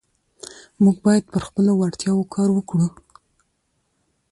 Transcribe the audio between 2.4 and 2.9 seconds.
وکړو